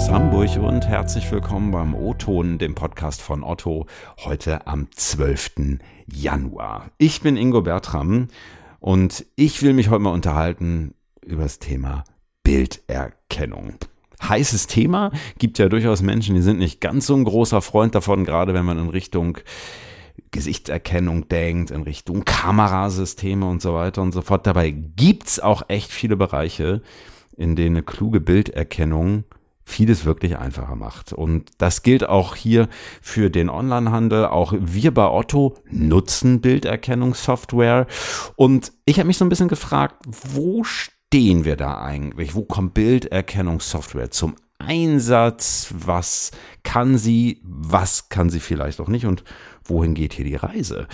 aus 0.00 0.10
Hamburg 0.10 0.56
und 0.56 0.88
herzlich 0.88 1.30
willkommen 1.30 1.72
beim 1.72 1.94
O-Ton, 1.94 2.56
dem 2.56 2.74
Podcast 2.74 3.20
von 3.20 3.44
Otto, 3.44 3.84
heute 4.24 4.66
am 4.66 4.88
12. 4.90 5.78
Januar. 6.06 6.90
Ich 6.96 7.20
bin 7.20 7.36
Ingo 7.36 7.60
Bertram 7.60 8.28
und 8.78 9.26
ich 9.36 9.60
will 9.60 9.74
mich 9.74 9.90
heute 9.90 10.00
mal 10.00 10.14
unterhalten 10.14 10.94
über 11.22 11.42
das 11.42 11.58
Thema 11.58 12.04
Bilderkennung. 12.44 13.74
Heißes 14.22 14.68
Thema, 14.68 15.12
gibt 15.36 15.58
ja 15.58 15.68
durchaus 15.68 16.00
Menschen, 16.00 16.34
die 16.34 16.40
sind 16.40 16.58
nicht 16.58 16.80
ganz 16.80 17.06
so 17.06 17.14
ein 17.14 17.24
großer 17.24 17.60
Freund 17.60 17.94
davon, 17.94 18.24
gerade 18.24 18.54
wenn 18.54 18.64
man 18.64 18.78
in 18.78 18.88
Richtung 18.88 19.36
Gesichtserkennung 20.30 21.28
denkt, 21.28 21.70
in 21.70 21.82
Richtung 21.82 22.24
Kamerasysteme 22.24 23.46
und 23.46 23.60
so 23.60 23.74
weiter 23.74 24.00
und 24.00 24.12
so 24.12 24.22
fort. 24.22 24.46
Dabei 24.46 24.70
gibt's 24.70 25.40
auch 25.40 25.64
echt 25.68 25.92
viele 25.92 26.16
Bereiche, 26.16 26.80
in 27.36 27.54
denen 27.54 27.76
eine 27.76 27.82
kluge 27.82 28.22
Bilderkennung 28.22 29.24
vieles 29.70 30.04
wirklich 30.04 30.36
einfacher 30.36 30.76
macht. 30.76 31.12
Und 31.12 31.50
das 31.58 31.82
gilt 31.82 32.08
auch 32.08 32.36
hier 32.36 32.68
für 33.00 33.30
den 33.30 33.48
Onlinehandel. 33.48 34.26
Auch 34.26 34.52
wir 34.58 34.92
bei 34.92 35.08
Otto 35.08 35.56
nutzen 35.70 36.40
Bilderkennungssoftware. 36.40 37.86
Und 38.36 38.72
ich 38.84 38.98
habe 38.98 39.06
mich 39.06 39.18
so 39.18 39.24
ein 39.24 39.30
bisschen 39.30 39.48
gefragt, 39.48 40.04
wo 40.06 40.64
stehen 40.64 41.44
wir 41.44 41.56
da 41.56 41.80
eigentlich? 41.80 42.34
Wo 42.34 42.42
kommt 42.42 42.74
Bilderkennungssoftware 42.74 44.10
zum 44.10 44.34
Einsatz? 44.60 45.74
Was 45.76 46.30
kann 46.62 46.98
sie? 46.98 47.40
Was 47.42 48.08
kann 48.08 48.30
sie 48.30 48.40
vielleicht 48.40 48.80
auch 48.80 48.88
nicht? 48.88 49.06
Und 49.06 49.24
wohin 49.64 49.94
geht 49.94 50.12
hier 50.12 50.24
die 50.24 50.36
Reise? 50.36 50.86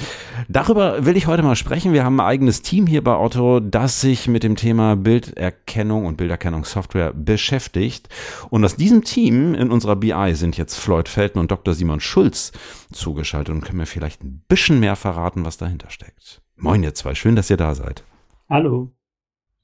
Darüber 0.49 1.05
will 1.05 1.17
ich 1.17 1.27
heute 1.27 1.43
mal 1.43 1.57
sprechen. 1.57 1.93
Wir 1.93 2.05
haben 2.05 2.21
ein 2.21 2.27
eigenes 2.27 2.63
Team 2.63 2.87
hier 2.87 3.03
bei 3.03 3.17
Otto, 3.17 3.61
das 3.61 4.01
sich 4.01 4.29
mit 4.29 4.43
dem 4.43 4.57
Thema 4.57 4.97
Bilderkennung 4.97 6.07
und 6.07 6.17
Bilderkennungssoftware 6.17 7.13
beschäftigt. 7.13 8.09
Und 8.51 8.65
aus 8.65 8.77
diesem 8.77 9.05
Team 9.05 9.55
in 9.55 9.71
unserer 9.71 9.97
BI 9.97 10.35
sind 10.35 10.57
jetzt 10.57 10.77
Floyd 10.77 11.09
Felten 11.09 11.41
und 11.41 11.51
Dr. 11.51 11.75
Simon 11.75 12.01
Schulz 12.01 12.53
zugeschaltet 12.93 13.55
und 13.55 13.63
können 13.63 13.79
mir 13.79 13.87
vielleicht 13.87 14.23
ein 14.23 14.43
bisschen 14.49 14.81
mehr 14.81 14.97
verraten, 14.97 15.45
was 15.45 15.57
dahinter 15.57 15.91
steckt. 15.91 16.43
Moin 16.57 16.83
ihr 16.83 16.95
zwei, 16.95 17.15
schön, 17.15 17.37
dass 17.37 17.51
ihr 17.51 17.57
da 17.57 17.75
seid. 17.75 18.05
Hallo. 18.49 18.96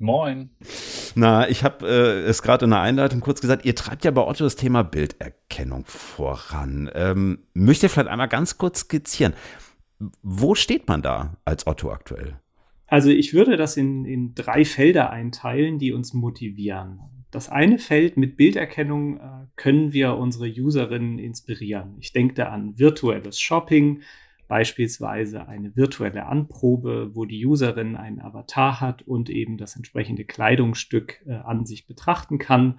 Moin. 0.03 0.51
Na, 1.15 1.49
ich 1.49 1.63
habe 1.63 1.87
äh, 1.87 2.29
es 2.29 2.43
gerade 2.43 2.65
in 2.65 2.73
der 2.73 2.81
Einleitung 2.81 3.21
kurz 3.21 3.41
gesagt, 3.41 3.65
ihr 3.65 3.77
treibt 3.77 4.05
ja 4.05 4.11
bei 4.11 4.27
Otto 4.27 4.43
das 4.43 4.57
Thema 4.57 4.83
Bilderkennung 4.83 5.85
voran. 5.87 6.91
Ähm, 6.93 7.39
möchtet 7.55 7.85
ihr 7.85 7.89
vielleicht 7.91 8.09
einmal 8.09 8.29
ganz 8.29 8.59
kurz 8.59 8.81
skizzieren, 8.81 9.33
wo 10.23 10.57
steht 10.57 10.89
man 10.89 11.03
da 11.03 11.37
als 11.45 11.69
Otto 11.69 11.93
aktuell? 11.93 12.41
Also 12.89 13.11
ich 13.11 13.33
würde 13.33 13.57
das 13.57 13.77
in, 13.77 14.05
in 14.05 14.35
drei 14.35 14.65
Felder 14.65 15.11
einteilen, 15.11 15.79
die 15.79 15.93
uns 15.93 16.13
motivieren. 16.13 16.99
Das 17.31 17.49
eine 17.49 17.79
Feld 17.79 18.17
mit 18.17 18.37
Bilderkennung 18.37 19.19
äh, 19.19 19.21
können 19.55 19.93
wir 19.93 20.17
unsere 20.17 20.49
Userinnen 20.49 21.21
inspirieren. 21.21 21.97
Ich 22.01 22.13
denke 22.13 22.35
da 22.35 22.49
an 22.49 22.77
virtuelles 22.77 23.41
Shopping, 23.41 24.03
beispielsweise 24.53 25.49
eine 25.49 25.75
virtuelle 25.77 26.27
Anprobe, 26.27 27.13
wo 27.15 27.25
die 27.25 27.47
Userin 27.47 27.97
einen 27.97 28.21
Avatar 28.21 28.83
hat 28.83 29.01
und 29.01 29.31
eben 29.31 29.57
das 29.57 29.77
entsprechende 29.77 30.27
Kleidungsstück 30.27 31.25
äh, 31.27 31.33
an 31.33 31.65
sich 31.65 31.87
betrachten 31.87 32.37
kann. 32.37 32.79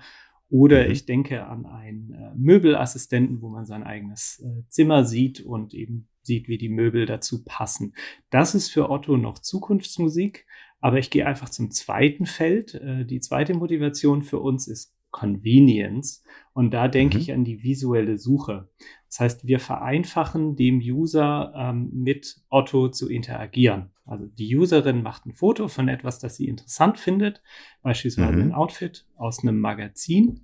Oder 0.51 0.85
mhm. 0.85 0.91
ich 0.91 1.07
denke 1.07 1.47
an 1.47 1.65
einen 1.65 2.13
äh, 2.13 2.31
Möbelassistenten, 2.35 3.41
wo 3.41 3.49
man 3.49 3.65
sein 3.65 3.81
eigenes 3.81 4.39
äh, 4.45 4.61
Zimmer 4.69 5.03
sieht 5.03 5.41
und 5.41 5.73
eben 5.73 6.07
sieht, 6.21 6.47
wie 6.47 6.59
die 6.59 6.69
Möbel 6.69 7.07
dazu 7.07 7.43
passen. 7.43 7.95
Das 8.29 8.53
ist 8.53 8.69
für 8.69 8.91
Otto 8.91 9.17
noch 9.17 9.39
Zukunftsmusik, 9.39 10.45
aber 10.79 10.99
ich 10.99 11.09
gehe 11.09 11.25
einfach 11.25 11.49
zum 11.49 11.71
zweiten 11.71 12.27
Feld. 12.27 12.75
Äh, 12.75 13.03
die 13.03 13.19
zweite 13.19 13.55
Motivation 13.55 14.21
für 14.21 14.37
uns 14.37 14.67
ist 14.67 14.93
Convenience. 15.13 16.25
Und 16.51 16.73
da 16.73 16.89
denke 16.89 17.15
mhm. 17.15 17.21
ich 17.21 17.31
an 17.31 17.45
die 17.45 17.63
visuelle 17.63 18.17
Suche. 18.17 18.67
Das 19.07 19.21
heißt, 19.21 19.47
wir 19.47 19.59
vereinfachen 19.59 20.57
dem 20.57 20.79
User 20.79 21.53
ähm, 21.55 21.89
mit 21.93 22.41
Otto 22.49 22.89
zu 22.89 23.09
interagieren. 23.09 23.91
Also 24.05 24.25
die 24.25 24.57
Userin 24.57 25.01
macht 25.01 25.25
ein 25.25 25.33
Foto 25.33 25.69
von 25.69 25.87
etwas, 25.87 26.19
das 26.19 26.35
sie 26.35 26.47
interessant 26.47 26.99
findet, 26.99 27.41
beispielsweise 27.81 28.33
mhm. 28.33 28.41
ein 28.41 28.51
Outfit 28.51 29.05
aus 29.15 29.41
einem 29.41 29.59
Magazin. 29.59 30.41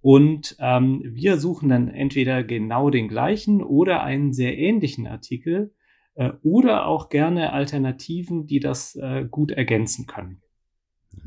Und 0.00 0.56
ähm, 0.60 1.00
wir 1.04 1.38
suchen 1.38 1.68
dann 1.68 1.88
entweder 1.88 2.44
genau 2.44 2.90
den 2.90 3.08
gleichen 3.08 3.62
oder 3.62 4.02
einen 4.02 4.32
sehr 4.32 4.56
ähnlichen 4.58 5.06
Artikel 5.06 5.74
äh, 6.14 6.32
oder 6.42 6.86
auch 6.86 7.08
gerne 7.08 7.52
Alternativen, 7.52 8.46
die 8.46 8.60
das 8.60 8.94
äh, 8.96 9.24
gut 9.28 9.52
ergänzen 9.52 10.06
können. 10.06 10.42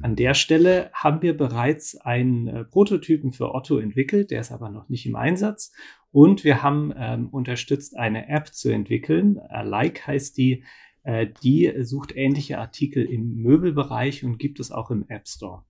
An 0.01 0.15
der 0.15 0.33
Stelle 0.33 0.91
haben 0.93 1.21
wir 1.21 1.37
bereits 1.37 1.95
einen 1.95 2.47
äh, 2.47 2.63
Prototypen 2.65 3.31
für 3.31 3.53
Otto 3.53 3.77
entwickelt, 3.77 4.31
der 4.31 4.41
ist 4.41 4.51
aber 4.51 4.69
noch 4.69 4.89
nicht 4.89 5.05
im 5.05 5.15
Einsatz. 5.15 5.71
Und 6.11 6.43
wir 6.43 6.63
haben 6.63 6.93
ähm, 6.95 7.29
unterstützt, 7.29 7.97
eine 7.97 8.29
App 8.29 8.53
zu 8.53 8.69
entwickeln. 8.69 9.39
Like 9.63 10.07
heißt 10.07 10.37
die. 10.37 10.63
Äh, 11.03 11.27
die 11.43 11.71
sucht 11.81 12.15
ähnliche 12.15 12.57
Artikel 12.57 13.05
im 13.05 13.35
Möbelbereich 13.35 14.23
und 14.23 14.39
gibt 14.39 14.59
es 14.59 14.71
auch 14.71 14.89
im 14.91 15.05
App 15.07 15.27
Store. 15.27 15.63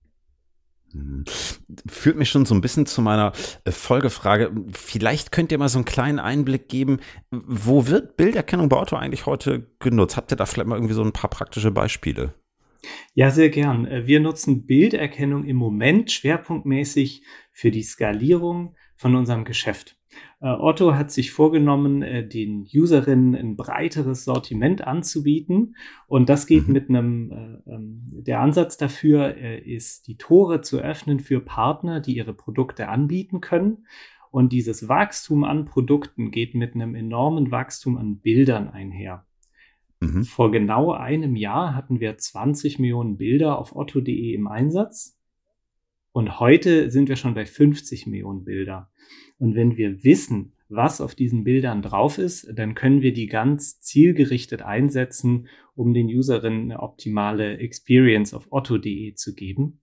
Mhm. 0.92 1.24
Führt 1.88 2.16
mich 2.16 2.30
schon 2.30 2.46
so 2.46 2.54
ein 2.54 2.60
bisschen 2.60 2.86
zu 2.86 3.02
meiner 3.02 3.32
äh, 3.64 3.70
Folgefrage. 3.70 4.52
Vielleicht 4.72 5.32
könnt 5.32 5.52
ihr 5.52 5.58
mal 5.58 5.68
so 5.68 5.78
einen 5.78 5.84
kleinen 5.84 6.18
Einblick 6.18 6.68
geben, 6.68 7.00
wo 7.30 7.86
wird 7.86 8.16
Bilderkennung 8.16 8.68
bei 8.68 8.78
Otto 8.78 8.96
eigentlich 8.96 9.26
heute 9.26 9.66
genutzt? 9.78 10.16
Habt 10.16 10.32
ihr 10.32 10.36
da 10.36 10.46
vielleicht 10.46 10.68
mal 10.68 10.76
irgendwie 10.76 10.94
so 10.94 11.02
ein 11.02 11.12
paar 11.12 11.30
praktische 11.30 11.70
Beispiele? 11.70 12.34
Ja, 13.14 13.30
sehr 13.30 13.48
gern. 13.50 13.86
Äh, 13.86 14.06
wir 14.06 14.20
nutzen 14.20 14.66
Bilderkennung 14.66 15.44
im 15.44 15.56
Moment 15.56 16.10
schwerpunktmäßig 16.12 17.22
für 17.52 17.70
die 17.70 17.82
Skalierung 17.82 18.74
von 18.96 19.14
unserem 19.14 19.44
Geschäft. 19.44 19.96
Äh, 20.40 20.48
Otto 20.48 20.94
hat 20.94 21.10
sich 21.10 21.30
vorgenommen, 21.32 22.02
äh, 22.02 22.26
den 22.26 22.66
Userinnen 22.72 23.34
ein 23.34 23.56
breiteres 23.56 24.24
Sortiment 24.24 24.86
anzubieten. 24.86 25.76
Und 26.06 26.28
das 26.28 26.46
geht 26.46 26.68
mhm. 26.68 26.72
mit 26.72 26.88
einem, 26.88 27.62
ähm, 27.66 28.02
der 28.26 28.40
Ansatz 28.40 28.76
dafür 28.76 29.36
ist, 29.36 30.08
die 30.08 30.16
Tore 30.16 30.60
zu 30.60 30.78
öffnen 30.78 31.20
für 31.20 31.40
Partner, 31.40 32.00
die 32.00 32.16
ihre 32.16 32.34
Produkte 32.34 32.88
anbieten 32.88 33.40
können. 33.40 33.86
Und 34.30 34.52
dieses 34.52 34.88
Wachstum 34.88 35.44
an 35.44 35.64
Produkten 35.64 36.30
geht 36.30 36.54
mit 36.54 36.74
einem 36.74 36.94
enormen 36.94 37.50
Wachstum 37.50 37.96
an 37.96 38.18
Bildern 38.18 38.68
einher. 38.68 39.24
Mhm. 40.00 40.24
Vor 40.24 40.50
genau 40.50 40.92
einem 40.92 41.36
Jahr 41.36 41.74
hatten 41.74 42.00
wir 42.00 42.16
20 42.16 42.78
Millionen 42.78 43.16
Bilder 43.16 43.58
auf 43.58 43.74
otto.de 43.74 44.34
im 44.34 44.46
Einsatz. 44.46 45.18
Und 46.12 46.40
heute 46.40 46.90
sind 46.90 47.08
wir 47.08 47.16
schon 47.16 47.34
bei 47.34 47.46
50 47.46 48.06
Millionen 48.06 48.44
Bilder. 48.44 48.90
Und 49.38 49.54
wenn 49.54 49.76
wir 49.76 50.02
wissen, 50.02 50.52
was 50.68 51.00
auf 51.00 51.14
diesen 51.14 51.44
Bildern 51.44 51.82
drauf 51.82 52.18
ist, 52.18 52.50
dann 52.52 52.74
können 52.74 53.02
wir 53.02 53.12
die 53.12 53.26
ganz 53.26 53.80
zielgerichtet 53.80 54.62
einsetzen, 54.62 55.48
um 55.74 55.94
den 55.94 56.06
Userinnen 56.06 56.70
eine 56.70 56.80
optimale 56.80 57.58
Experience 57.58 58.34
auf 58.34 58.48
otto.de 58.50 59.14
zu 59.14 59.34
geben. 59.34 59.80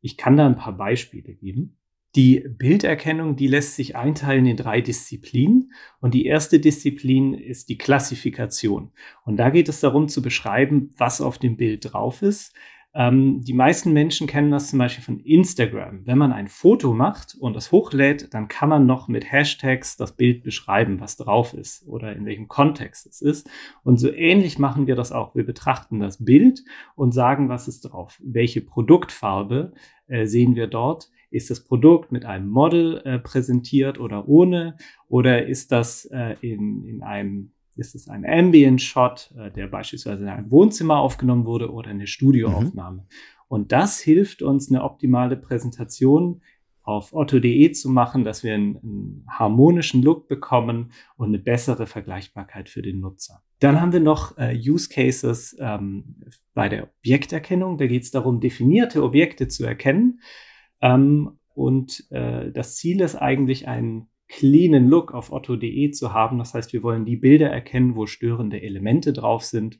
Ich 0.00 0.16
kann 0.16 0.36
da 0.36 0.46
ein 0.46 0.56
paar 0.56 0.76
Beispiele 0.76 1.34
geben. 1.34 1.78
Die 2.16 2.46
Bilderkennung, 2.48 3.36
die 3.36 3.46
lässt 3.46 3.76
sich 3.76 3.94
einteilen 3.94 4.46
in 4.46 4.56
drei 4.56 4.80
Disziplinen. 4.80 5.72
Und 6.00 6.14
die 6.14 6.24
erste 6.24 6.58
Disziplin 6.58 7.34
ist 7.34 7.68
die 7.68 7.76
Klassifikation. 7.76 8.90
Und 9.26 9.36
da 9.36 9.50
geht 9.50 9.68
es 9.68 9.80
darum 9.80 10.08
zu 10.08 10.22
beschreiben, 10.22 10.94
was 10.96 11.20
auf 11.20 11.36
dem 11.36 11.58
Bild 11.58 11.92
drauf 11.92 12.22
ist. 12.22 12.54
Ähm, 12.94 13.44
die 13.44 13.52
meisten 13.52 13.92
Menschen 13.92 14.26
kennen 14.26 14.50
das 14.50 14.70
zum 14.70 14.78
Beispiel 14.78 15.04
von 15.04 15.20
Instagram. 15.20 16.06
Wenn 16.06 16.16
man 16.16 16.32
ein 16.32 16.48
Foto 16.48 16.94
macht 16.94 17.36
und 17.38 17.54
das 17.54 17.70
hochlädt, 17.70 18.32
dann 18.32 18.48
kann 18.48 18.70
man 18.70 18.86
noch 18.86 19.08
mit 19.08 19.30
Hashtags 19.30 19.98
das 19.98 20.16
Bild 20.16 20.42
beschreiben, 20.42 21.00
was 21.00 21.18
drauf 21.18 21.52
ist 21.52 21.86
oder 21.86 22.16
in 22.16 22.24
welchem 22.24 22.48
Kontext 22.48 23.06
es 23.06 23.20
ist. 23.20 23.50
Und 23.82 23.98
so 23.98 24.10
ähnlich 24.10 24.58
machen 24.58 24.86
wir 24.86 24.96
das 24.96 25.12
auch. 25.12 25.34
Wir 25.34 25.44
betrachten 25.44 26.00
das 26.00 26.24
Bild 26.24 26.64
und 26.94 27.12
sagen, 27.12 27.50
was 27.50 27.68
ist 27.68 27.82
drauf. 27.82 28.18
Welche 28.24 28.62
Produktfarbe 28.62 29.74
äh, 30.06 30.24
sehen 30.24 30.56
wir 30.56 30.66
dort? 30.66 31.10
Ist 31.36 31.50
das 31.50 31.60
Produkt 31.60 32.12
mit 32.12 32.24
einem 32.24 32.48
Model 32.48 33.02
äh, 33.04 33.18
präsentiert 33.18 34.00
oder 34.00 34.26
ohne? 34.26 34.78
Oder 35.08 35.46
ist 35.46 35.70
das 35.70 36.06
äh, 36.06 36.34
in, 36.40 36.82
in 36.84 37.02
einem, 37.02 37.52
ist 37.76 37.94
es 37.94 38.08
ein 38.08 38.24
Ambient 38.24 38.80
Shot, 38.80 39.34
äh, 39.36 39.50
der 39.50 39.66
beispielsweise 39.66 40.22
in 40.22 40.30
einem 40.30 40.50
Wohnzimmer 40.50 40.96
aufgenommen 40.98 41.44
wurde 41.44 41.70
oder 41.70 41.90
eine 41.90 42.06
Studioaufnahme? 42.06 43.02
Mhm. 43.02 43.08
Und 43.48 43.72
das 43.72 44.00
hilft 44.00 44.40
uns, 44.40 44.70
eine 44.70 44.82
optimale 44.82 45.36
Präsentation 45.36 46.40
auf 46.82 47.12
otto.de 47.12 47.72
zu 47.72 47.90
machen, 47.90 48.24
dass 48.24 48.42
wir 48.42 48.54
einen, 48.54 48.76
einen, 48.76 49.26
harmonischen 49.28 50.02
Look 50.02 50.28
bekommen 50.28 50.92
und 51.16 51.28
eine 51.28 51.38
bessere 51.38 51.86
Vergleichbarkeit 51.86 52.70
für 52.70 52.80
den 52.80 53.00
Nutzer. 53.00 53.42
Dann 53.58 53.80
haben 53.80 53.92
wir 53.92 54.00
noch 54.00 54.38
äh, 54.38 54.56
Use 54.56 54.88
Cases 54.88 55.54
ähm, 55.60 56.16
bei 56.54 56.70
der 56.70 56.84
Objekterkennung. 56.84 57.76
Da 57.76 57.86
geht 57.86 58.04
es 58.04 58.10
darum, 58.10 58.40
definierte 58.40 59.02
Objekte 59.02 59.48
zu 59.48 59.66
erkennen. 59.66 60.20
Ähm, 60.80 61.38
und 61.54 62.06
äh, 62.10 62.52
das 62.52 62.76
Ziel 62.76 63.00
ist 63.00 63.16
eigentlich, 63.16 63.66
einen 63.66 64.08
cleanen 64.28 64.88
Look 64.88 65.14
auf 65.14 65.32
otto.de 65.32 65.90
zu 65.90 66.12
haben. 66.12 66.38
Das 66.38 66.54
heißt, 66.54 66.72
wir 66.72 66.82
wollen 66.82 67.04
die 67.04 67.16
Bilder 67.16 67.48
erkennen, 67.48 67.96
wo 67.96 68.06
störende 68.06 68.60
Elemente 68.60 69.12
drauf 69.12 69.44
sind. 69.44 69.78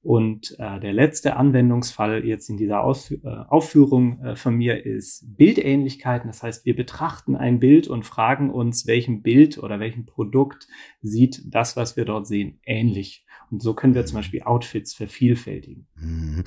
Und 0.00 0.54
äh, 0.58 0.78
der 0.78 0.92
letzte 0.92 1.36
Anwendungsfall 1.36 2.24
jetzt 2.24 2.48
in 2.48 2.56
dieser 2.56 2.82
Aus 2.84 3.10
äh, 3.10 3.18
Aufführung 3.24 4.22
äh, 4.22 4.36
von 4.36 4.54
mir 4.54 4.86
ist 4.86 5.36
Bildähnlichkeiten. 5.36 6.28
Das 6.28 6.42
heißt, 6.42 6.64
wir 6.64 6.76
betrachten 6.76 7.34
ein 7.34 7.58
Bild 7.58 7.88
und 7.88 8.06
fragen 8.06 8.50
uns, 8.50 8.86
welchem 8.86 9.22
Bild 9.22 9.58
oder 9.58 9.80
welchem 9.80 10.06
Produkt 10.06 10.68
sieht 11.02 11.42
das, 11.52 11.76
was 11.76 11.96
wir 11.96 12.04
dort 12.04 12.26
sehen, 12.26 12.60
ähnlich. 12.64 13.26
Und 13.50 13.62
so 13.62 13.72
können 13.72 13.94
wir 13.94 14.04
zum 14.04 14.16
Beispiel 14.16 14.42
Outfits 14.42 14.92
vervielfältigen. 14.92 15.86
Mhm. 15.96 16.44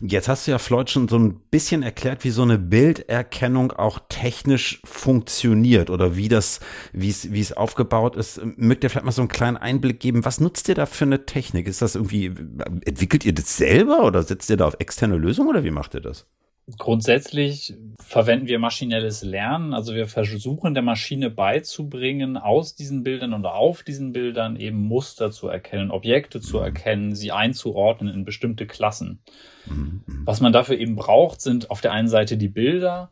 Jetzt 0.00 0.28
hast 0.28 0.46
du 0.46 0.52
ja 0.52 0.58
Floyd 0.58 0.88
schon 0.88 1.08
so 1.08 1.18
ein 1.18 1.40
bisschen 1.50 1.82
erklärt, 1.82 2.24
wie 2.24 2.30
so 2.30 2.42
eine 2.42 2.58
Bilderkennung 2.58 3.72
auch 3.72 3.98
technisch 4.08 4.80
funktioniert 4.84 5.90
oder 5.90 6.16
wie 6.16 6.28
das, 6.28 6.60
wie 6.92 7.10
es, 7.10 7.32
wie 7.32 7.40
es 7.40 7.52
aufgebaut 7.52 8.14
ist. 8.14 8.40
Mögt 8.56 8.84
ihr 8.84 8.90
vielleicht 8.90 9.06
mal 9.06 9.12
so 9.12 9.22
einen 9.22 9.28
kleinen 9.28 9.56
Einblick 9.56 9.98
geben? 9.98 10.24
Was 10.24 10.40
nutzt 10.40 10.68
ihr 10.68 10.76
da 10.76 10.86
für 10.86 11.04
eine 11.04 11.26
Technik? 11.26 11.66
Ist 11.66 11.82
das 11.82 11.96
irgendwie, 11.96 12.26
entwickelt 12.26 13.24
ihr 13.24 13.34
das 13.34 13.56
selber 13.56 14.04
oder 14.04 14.22
setzt 14.22 14.48
ihr 14.48 14.56
da 14.56 14.66
auf 14.66 14.76
externe 14.78 15.16
Lösungen 15.16 15.48
oder 15.48 15.64
wie 15.64 15.72
macht 15.72 15.94
ihr 15.94 16.00
das? 16.00 16.26
Grundsätzlich 16.76 17.74
verwenden 17.98 18.46
wir 18.46 18.58
maschinelles 18.58 19.22
Lernen. 19.22 19.72
Also 19.72 19.94
wir 19.94 20.06
versuchen 20.06 20.74
der 20.74 20.82
Maschine 20.82 21.30
beizubringen, 21.30 22.36
aus 22.36 22.74
diesen 22.74 23.02
Bildern 23.04 23.32
oder 23.32 23.54
auf 23.54 23.82
diesen 23.82 24.12
Bildern 24.12 24.56
eben 24.56 24.82
Muster 24.82 25.30
zu 25.30 25.48
erkennen, 25.48 25.90
Objekte 25.90 26.40
zu 26.40 26.58
erkennen, 26.58 27.14
sie 27.14 27.32
einzuordnen 27.32 28.12
in 28.12 28.24
bestimmte 28.24 28.66
Klassen. 28.66 29.20
Mhm. 29.66 30.02
Was 30.24 30.40
man 30.40 30.52
dafür 30.52 30.78
eben 30.78 30.96
braucht, 30.96 31.40
sind 31.40 31.70
auf 31.70 31.80
der 31.80 31.92
einen 31.92 32.08
Seite 32.08 32.36
die 32.36 32.48
Bilder, 32.48 33.10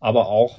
aber 0.00 0.28
auch 0.28 0.58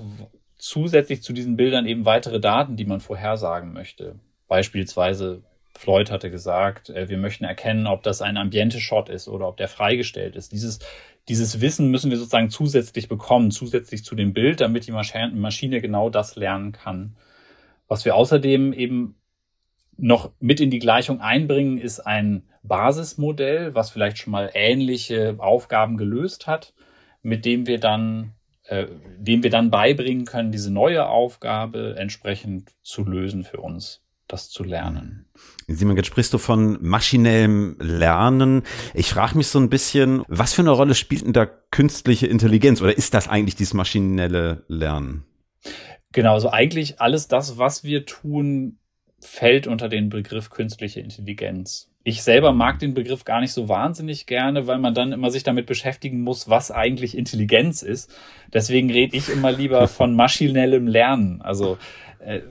zusätzlich 0.57 1.23
zu 1.23 1.33
diesen 1.33 1.57
Bildern 1.57 1.87
eben 1.87 2.05
weitere 2.05 2.39
Daten, 2.39 2.75
die 2.75 2.85
man 2.85 2.99
vorhersagen 2.99 3.73
möchte. 3.73 4.19
Beispielsweise 4.47 5.41
Floyd 5.77 6.09
hatte 6.09 6.31
gesagt, 6.31 6.89
äh, 6.89 7.09
wir 7.09 7.17
möchten 7.17 7.43
erkennen, 7.43 7.87
ob 7.87 8.03
das 8.03 8.21
ein 8.21 8.37
Ambiente-Shot 8.37 9.09
ist 9.09 9.27
oder 9.27 9.47
ob 9.47 9.57
der 9.57 9.67
freigestellt 9.67 10.35
ist. 10.35 10.51
Dieses, 10.51 10.79
dieses 11.27 11.61
Wissen 11.61 11.89
müssen 11.89 12.11
wir 12.11 12.17
sozusagen 12.17 12.49
zusätzlich 12.49 13.07
bekommen, 13.07 13.51
zusätzlich 13.51 14.03
zu 14.03 14.15
dem 14.15 14.33
Bild, 14.33 14.61
damit 14.61 14.87
die 14.87 14.91
Maschine 14.91 15.81
genau 15.81 16.09
das 16.09 16.35
lernen 16.35 16.71
kann. 16.71 17.15
Was 17.87 18.05
wir 18.05 18.15
außerdem 18.15 18.73
eben 18.73 19.15
noch 19.97 20.31
mit 20.39 20.59
in 20.59 20.69
die 20.69 20.79
Gleichung 20.79 21.21
einbringen, 21.21 21.77
ist 21.77 21.99
ein 21.99 22.43
Basismodell, 22.63 23.73
was 23.73 23.89
vielleicht 23.89 24.17
schon 24.17 24.31
mal 24.31 24.51
ähnliche 24.53 25.35
Aufgaben 25.37 25.97
gelöst 25.97 26.47
hat, 26.47 26.73
mit 27.21 27.45
dem 27.45 27.65
wir 27.65 27.79
dann, 27.79 28.33
äh, 28.65 28.87
dem 29.17 29.43
wir 29.43 29.49
dann 29.49 29.71
beibringen 29.71 30.25
können, 30.25 30.51
diese 30.51 30.71
neue 30.71 31.07
Aufgabe 31.07 31.95
entsprechend 31.97 32.71
zu 32.81 33.03
lösen 33.03 33.43
für 33.43 33.61
uns 33.61 34.04
das 34.27 34.49
zu 34.49 34.63
lernen. 34.63 35.25
Simon, 35.67 35.97
jetzt 35.97 36.07
sprichst 36.07 36.33
du 36.33 36.37
von 36.37 36.77
maschinellem 36.81 37.77
Lernen. 37.79 38.63
Ich 38.93 39.09
frage 39.09 39.37
mich 39.37 39.47
so 39.47 39.59
ein 39.59 39.69
bisschen, 39.69 40.23
was 40.27 40.53
für 40.53 40.61
eine 40.61 40.71
Rolle 40.71 40.95
spielt 40.95 41.25
denn 41.25 41.33
da 41.33 41.45
künstliche 41.45 42.27
Intelligenz 42.27 42.81
oder 42.81 42.97
ist 42.97 43.13
das 43.13 43.27
eigentlich 43.27 43.55
dieses 43.55 43.73
maschinelle 43.73 44.63
Lernen? 44.67 45.25
Genau, 46.11 46.33
also 46.33 46.49
eigentlich 46.49 47.01
alles 47.01 47.27
das, 47.27 47.57
was 47.57 47.83
wir 47.83 48.05
tun, 48.05 48.77
fällt 49.19 49.67
unter 49.67 49.89
den 49.89 50.09
Begriff 50.09 50.49
künstliche 50.49 51.01
Intelligenz. 51.01 51.91
Ich 52.07 52.21
selber 52.21 52.53
mag 52.53 52.77
den 52.77 52.93
Begriff 52.93 53.25
gar 53.25 53.41
nicht 53.41 53.51
so 53.51 53.67
wahnsinnig 53.67 54.27
gerne, 54.27 54.67
weil 54.67 54.77
man 54.77 54.93
dann 54.93 55.11
immer 55.11 55.31
sich 55.31 55.41
damit 55.41 55.65
beschäftigen 55.65 56.21
muss, 56.21 56.47
was 56.47 56.69
eigentlich 56.69 57.17
Intelligenz 57.17 57.81
ist. 57.81 58.13
Deswegen 58.53 58.91
rede 58.91 59.17
ich 59.17 59.27
immer 59.27 59.51
lieber 59.51 59.87
von 59.89 60.15
maschinellem 60.15 60.85
Lernen. 60.85 61.41
Also 61.41 61.79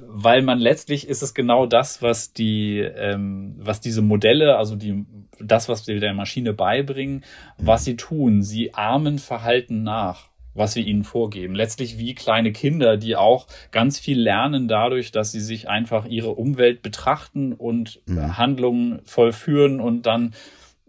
weil 0.06 0.42
man 0.42 0.58
letztlich 0.58 1.08
ist 1.08 1.22
es 1.22 1.34
genau 1.34 1.66
das, 1.66 2.02
was 2.02 2.32
die, 2.32 2.78
ähm, 2.78 3.56
was 3.58 3.80
diese 3.80 4.02
Modelle, 4.02 4.56
also 4.56 4.76
die, 4.76 5.04
das, 5.40 5.68
was 5.68 5.86
wir 5.86 5.98
der 6.00 6.14
Maschine 6.14 6.52
beibringen, 6.52 7.24
was 7.58 7.84
sie 7.84 7.96
tun. 7.96 8.42
Sie 8.42 8.74
ahmen 8.74 9.18
Verhalten 9.18 9.82
nach, 9.82 10.28
was 10.54 10.76
wir 10.76 10.86
ihnen 10.86 11.04
vorgeben. 11.04 11.54
Letztlich 11.54 11.98
wie 11.98 12.14
kleine 12.14 12.52
Kinder, 12.52 12.96
die 12.96 13.16
auch 13.16 13.46
ganz 13.72 13.98
viel 13.98 14.20
lernen 14.20 14.68
dadurch, 14.68 15.10
dass 15.10 15.32
sie 15.32 15.40
sich 15.40 15.68
einfach 15.68 16.06
ihre 16.06 16.30
Umwelt 16.30 16.82
betrachten 16.82 17.52
und 17.52 18.00
mhm. 18.06 18.38
Handlungen 18.38 19.00
vollführen 19.04 19.80
und 19.80 20.06
dann 20.06 20.34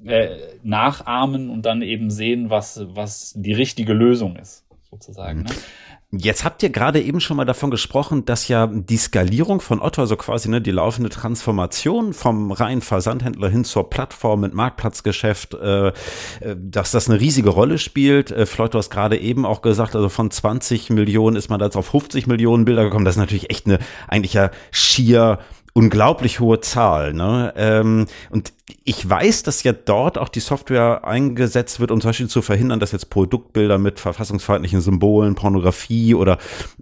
äh, 0.05 0.37
nachahmen 0.61 1.49
und 1.49 1.65
dann 1.65 1.81
eben 1.81 2.11
sehen, 2.11 2.49
was, 2.49 2.81
was 2.89 3.33
die 3.35 3.53
richtige 3.53 3.93
Lösung 3.93 4.35
ist, 4.35 4.65
sozusagen. 4.89 5.39
Mhm. 5.39 5.45
Ne? 5.45 5.51
Jetzt 6.17 6.43
habt 6.43 6.61
ihr 6.63 6.69
gerade 6.69 7.01
eben 7.01 7.19
schon 7.19 7.37
mal 7.37 7.45
davon 7.45 7.71
gesprochen, 7.71 8.25
dass 8.25 8.47
ja 8.47 8.67
die 8.67 8.97
Skalierung 8.97 9.61
von 9.61 9.81
Otto, 9.81 10.01
also 10.01 10.15
quasi 10.15 10.49
ne, 10.49 10.61
die 10.61 10.71
laufende 10.71 11.09
Transformation 11.09 12.13
vom 12.13 12.51
reinen 12.51 12.81
Versandhändler 12.81 13.49
hin 13.49 13.63
zur 13.63 13.89
Plattform 13.89 14.41
mit 14.41 14.53
Marktplatzgeschäft, 14.53 15.53
äh, 15.55 15.87
äh 15.87 15.93
dass 16.57 16.91
das 16.91 17.09
eine 17.09 17.19
riesige 17.19 17.49
Rolle 17.49 17.77
spielt. 17.77 18.31
Äh, 18.31 18.45
Floyd, 18.45 18.73
du 18.73 18.77
hast 18.77 18.89
gerade 18.89 19.17
eben 19.17 19.45
auch 19.45 19.61
gesagt, 19.61 19.95
also 19.95 20.09
von 20.09 20.31
20 20.31 20.89
Millionen 20.89 21.35
ist 21.35 21.49
man 21.49 21.59
da 21.59 21.65
jetzt 21.65 21.77
auf 21.77 21.87
50 21.87 22.27
Millionen 22.27 22.65
Bilder 22.65 22.83
gekommen. 22.83 23.05
Das 23.05 23.15
ist 23.15 23.19
natürlich 23.19 23.49
echt 23.49 23.65
eine 23.65 23.79
eigentlich 24.07 24.33
ja 24.33 24.51
schier 24.71 25.39
unglaublich 25.75 26.39
hohe 26.39 26.61
Zahl. 26.61 27.13
Ne? 27.13 27.53
Ähm, 27.57 28.07
und 28.29 28.53
ich 28.85 29.07
weiß, 29.07 29.43
dass 29.43 29.61
ja 29.63 29.73
dort 29.73 30.17
auch 30.17 30.29
die 30.29 30.39
Software 30.39 31.05
eingesetzt 31.05 31.81
wird, 31.81 31.91
um 31.91 31.99
zum 31.99 32.09
Beispiel 32.09 32.29
zu 32.29 32.41
verhindern, 32.41 32.79
dass 32.79 32.93
jetzt 32.93 33.09
Produktbilder 33.09 33.77
mit 33.77 33.99
verfassungsfeindlichen 33.99 34.79
Symbolen, 34.79 35.35
Pornografie 35.35 36.15
oder 36.15 36.37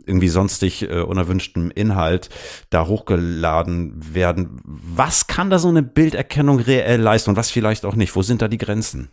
irgendwie 0.06 0.30
sonstig 0.30 0.84
äh, 0.84 1.02
unerwünschtem 1.02 1.72
Inhalt 1.72 2.30
da 2.70 2.86
hochgeladen 2.86 4.14
werden. 4.14 4.62
Was 4.64 5.26
kann 5.26 5.50
da 5.50 5.58
so 5.58 5.70
eine 5.70 5.82
Bilderkennung 5.82 6.60
reell 6.60 7.02
leisten 7.02 7.32
und 7.32 7.36
was 7.36 7.50
vielleicht 7.50 7.86
auch 7.86 7.96
nicht? 7.96 8.16
Wo 8.16 8.22
sind 8.22 8.44
da 8.44 8.48
die 8.48 8.60
Grenzen? 8.60 9.10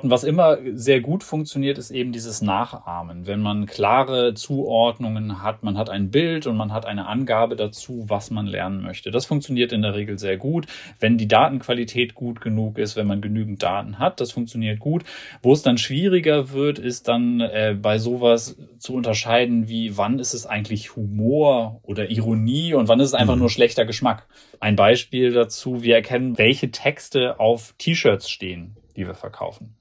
Und 0.00 0.10
was 0.10 0.22
immer 0.22 0.58
sehr 0.74 1.00
gut 1.00 1.24
funktioniert, 1.24 1.76
ist 1.76 1.90
eben 1.90 2.12
dieses 2.12 2.40
Nachahmen. 2.40 3.26
Wenn 3.26 3.40
man 3.40 3.66
klare 3.66 4.32
Zuordnungen 4.34 5.42
hat, 5.42 5.64
man 5.64 5.76
hat 5.76 5.90
ein 5.90 6.12
Bild 6.12 6.46
und 6.46 6.56
man 6.56 6.72
hat 6.72 6.86
eine 6.86 7.08
Angabe 7.08 7.56
dazu, 7.56 8.04
was 8.06 8.30
man 8.30 8.46
lernen 8.46 8.80
möchte. 8.80 9.10
Das 9.10 9.26
funktioniert 9.26 9.72
in 9.72 9.82
der 9.82 9.96
Regel 9.96 10.16
sehr 10.16 10.36
gut. 10.36 10.66
Wenn 11.00 11.18
die 11.18 11.26
Datenqualität 11.26 12.14
gut 12.14 12.40
genug 12.40 12.78
ist, 12.78 12.94
wenn 12.94 13.08
man 13.08 13.20
genügend 13.20 13.60
Daten 13.64 13.98
hat, 13.98 14.20
das 14.20 14.30
funktioniert 14.30 14.78
gut. 14.78 15.02
Wo 15.42 15.52
es 15.52 15.62
dann 15.62 15.78
schwieriger 15.78 16.52
wird, 16.52 16.78
ist 16.78 17.08
dann 17.08 17.40
äh, 17.40 17.76
bei 17.76 17.98
sowas 17.98 18.56
zu 18.78 18.94
unterscheiden, 18.94 19.66
wie 19.66 19.96
wann 19.96 20.20
ist 20.20 20.32
es 20.32 20.46
eigentlich 20.46 20.94
Humor 20.94 21.80
oder 21.82 22.08
Ironie 22.08 22.72
und 22.72 22.86
wann 22.86 23.00
ist 23.00 23.08
es 23.08 23.14
einfach 23.14 23.34
mhm. 23.34 23.40
nur 23.40 23.50
schlechter 23.50 23.84
Geschmack. 23.84 24.28
Ein 24.60 24.76
Beispiel 24.76 25.32
dazu, 25.32 25.82
wir 25.82 25.96
erkennen, 25.96 26.38
welche 26.38 26.70
Texte 26.70 27.40
auf 27.40 27.74
T-Shirts 27.78 28.30
stehen 28.30 28.76
die 28.98 29.06
wir 29.06 29.14
verkaufen. 29.14 29.76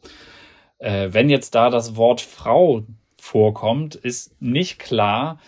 Äh, 0.77 1.09
wenn 1.11 1.29
jetzt 1.29 1.55
da 1.55 1.69
das 1.69 1.95
Wort 1.95 2.21
Frau 2.21 2.83
vorkommt, 3.19 3.95
ist 3.95 4.39
nicht 4.39 4.79
klar, 4.79 5.39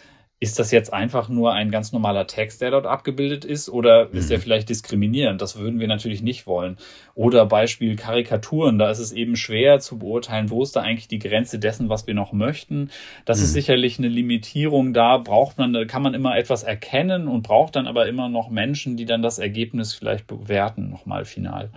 ist 0.41 0.57
das 0.57 0.71
jetzt 0.71 0.93
einfach 0.93 1.27
nur 1.27 1.51
ein 1.51 1.69
ganz 1.69 1.91
normaler 1.91 2.25
Text, 2.25 2.61
der 2.61 2.71
dort 2.71 2.85
abgebildet 2.85 3.43
ist, 3.43 3.69
oder 3.69 4.07
mhm. 4.07 4.17
ist 4.17 4.29
der 4.29 4.39
vielleicht 4.39 4.69
diskriminierend? 4.69 5.41
Das 5.41 5.57
würden 5.57 5.81
wir 5.81 5.87
natürlich 5.87 6.21
nicht 6.21 6.47
wollen. 6.47 6.77
Oder 7.13 7.45
Beispiel 7.45 7.97
Karikaturen, 7.97 8.79
da 8.79 8.89
ist 8.89 8.99
es 8.99 9.11
eben 9.11 9.35
schwer 9.35 9.79
zu 9.79 9.99
beurteilen, 9.99 10.49
wo 10.49 10.63
ist 10.63 10.77
da 10.77 10.81
eigentlich 10.81 11.09
die 11.09 11.19
Grenze 11.19 11.59
dessen, 11.59 11.89
was 11.89 12.07
wir 12.07 12.13
noch 12.13 12.31
möchten. 12.31 12.89
Das 13.25 13.39
mhm. 13.39 13.43
ist 13.43 13.53
sicherlich 13.53 13.99
eine 13.99 14.07
Limitierung. 14.07 14.93
Da 14.93 15.17
braucht 15.17 15.57
man, 15.57 15.73
da 15.73 15.83
kann 15.83 16.01
man 16.01 16.13
immer 16.13 16.37
etwas 16.37 16.63
erkennen 16.63 17.27
und 17.27 17.43
braucht 17.43 17.75
dann 17.75 17.85
aber 17.85 18.07
immer 18.07 18.29
noch 18.29 18.49
Menschen, 18.49 18.95
die 18.95 19.05
dann 19.05 19.21
das 19.21 19.39
Ergebnis 19.39 19.93
vielleicht 19.93 20.25
bewerten, 20.25 20.89
nochmal 20.89 21.25
final. 21.25 21.69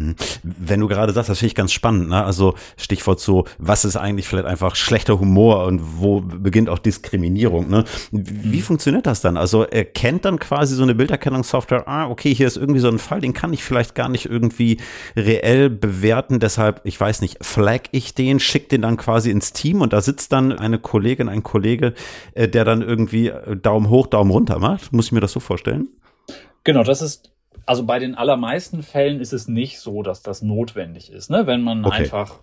Hm. 0.00 0.16
Wenn 0.42 0.80
du 0.80 0.88
gerade 0.88 1.12
sagst, 1.12 1.28
das 1.28 1.40
finde 1.40 1.48
ich 1.48 1.54
ganz 1.54 1.72
spannend, 1.72 2.08
ne? 2.08 2.24
Also 2.24 2.54
Stichwort 2.78 3.20
so, 3.20 3.44
was 3.58 3.84
ist 3.84 3.96
eigentlich 3.96 4.26
vielleicht 4.26 4.46
einfach 4.46 4.74
schlechter 4.74 5.20
Humor 5.20 5.66
und 5.66 6.00
wo 6.00 6.22
beginnt 6.22 6.70
auch 6.70 6.78
Diskriminierung, 6.78 7.68
ne? 7.68 7.84
Wie 8.10 8.56
mhm. 8.56 8.62
funktioniert 8.62 9.06
das 9.06 9.20
dann? 9.20 9.36
Also 9.36 9.64
erkennt 9.64 10.24
dann 10.24 10.38
quasi 10.38 10.74
so 10.74 10.84
eine 10.84 10.94
Bilderkennungssoftware, 10.94 11.86
ah, 11.86 12.08
okay, 12.08 12.34
hier 12.34 12.46
ist 12.46 12.56
irgendwie 12.56 12.80
so 12.80 12.88
ein 12.88 12.98
Fall, 12.98 13.20
den 13.20 13.34
kann 13.34 13.52
ich 13.52 13.62
vielleicht 13.62 13.94
gar 13.94 14.08
nicht 14.08 14.24
irgendwie 14.24 14.78
reell 15.16 15.68
bewerten, 15.68 16.40
deshalb, 16.40 16.80
ich 16.84 16.98
weiß 16.98 17.20
nicht, 17.20 17.44
flag 17.44 17.82
ich 17.90 18.14
den, 18.14 18.40
schick 18.40 18.70
den 18.70 18.80
dann 18.80 18.96
quasi 18.96 19.30
ins 19.30 19.52
Team 19.52 19.82
und 19.82 19.92
da 19.92 20.00
sitzt 20.00 20.32
dann 20.32 20.52
eine 20.52 20.78
Kollegin, 20.78 21.28
ein 21.28 21.42
Kollege, 21.42 21.92
äh, 22.32 22.48
der 22.48 22.64
dann 22.64 22.80
irgendwie 22.80 23.28
äh, 23.28 23.54
Daumen 23.54 23.90
hoch, 23.90 24.06
Daumen 24.06 24.30
runter 24.30 24.58
macht. 24.58 24.94
Muss 24.94 25.06
ich 25.06 25.12
mir 25.12 25.20
das 25.20 25.32
so 25.32 25.40
vorstellen? 25.40 25.88
Genau, 26.64 26.84
das 26.84 27.02
ist 27.02 27.32
also 27.66 27.84
bei 27.84 27.98
den 27.98 28.14
allermeisten 28.14 28.82
Fällen 28.82 29.20
ist 29.20 29.32
es 29.32 29.48
nicht 29.48 29.78
so, 29.78 30.02
dass 30.02 30.22
das 30.22 30.42
notwendig 30.42 31.12
ist. 31.12 31.30
Ne? 31.30 31.46
Wenn 31.46 31.62
man 31.62 31.84
okay. 31.84 32.02
einfach 32.02 32.40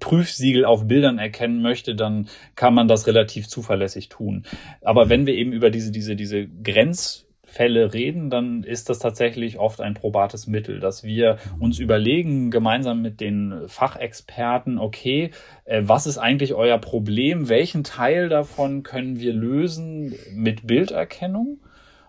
Prüfsiegel 0.00 0.64
auf 0.64 0.88
Bildern 0.88 1.18
erkennen 1.18 1.62
möchte, 1.62 1.94
dann 1.94 2.28
kann 2.56 2.74
man 2.74 2.88
das 2.88 3.06
relativ 3.06 3.46
zuverlässig 3.48 4.08
tun. 4.08 4.44
Aber 4.82 5.08
wenn 5.08 5.26
wir 5.26 5.34
eben 5.34 5.52
über 5.52 5.70
diese, 5.70 5.92
diese, 5.92 6.16
diese 6.16 6.48
Grenzfälle 6.48 7.92
reden, 7.92 8.30
dann 8.30 8.64
ist 8.64 8.88
das 8.88 8.98
tatsächlich 8.98 9.58
oft 9.58 9.80
ein 9.80 9.94
probates 9.94 10.46
Mittel, 10.46 10.80
dass 10.80 11.04
wir 11.04 11.36
uns 11.60 11.78
überlegen, 11.78 12.50
gemeinsam 12.50 13.02
mit 13.02 13.20
den 13.20 13.68
Fachexperten, 13.68 14.78
okay, 14.78 15.30
äh, 15.64 15.82
was 15.84 16.06
ist 16.06 16.18
eigentlich 16.18 16.54
euer 16.54 16.78
Problem? 16.78 17.48
Welchen 17.48 17.84
Teil 17.84 18.28
davon 18.28 18.82
können 18.82 19.20
wir 19.20 19.34
lösen 19.34 20.14
mit 20.34 20.66
Bilderkennung? 20.66 21.60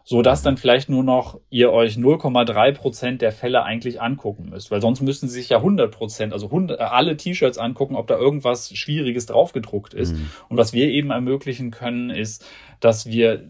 So 0.03 0.21
dass 0.21 0.41
dann 0.41 0.57
vielleicht 0.57 0.89
nur 0.89 1.03
noch 1.03 1.39
ihr 1.49 1.71
euch 1.71 1.95
0,3 1.95 2.71
Prozent 2.73 3.21
der 3.21 3.31
Fälle 3.31 3.63
eigentlich 3.63 4.01
angucken 4.01 4.49
müsst, 4.49 4.71
weil 4.71 4.81
sonst 4.81 5.01
müssten 5.01 5.27
sie 5.27 5.39
sich 5.39 5.49
ja 5.49 5.57
100 5.57 5.91
Prozent, 5.91 6.33
also 6.33 6.47
100, 6.47 6.79
äh, 6.79 6.83
alle 6.83 7.17
T-Shirts 7.17 7.57
angucken, 7.57 7.95
ob 7.95 8.07
da 8.07 8.17
irgendwas 8.17 8.75
Schwieriges 8.75 9.25
draufgedruckt 9.27 9.93
ist. 9.93 10.13
Mhm. 10.13 10.29
Und 10.49 10.57
was 10.57 10.73
wir 10.73 10.87
eben 10.89 11.11
ermöglichen 11.11 11.71
können, 11.71 12.09
ist, 12.09 12.45
dass 12.79 13.05
wir 13.05 13.43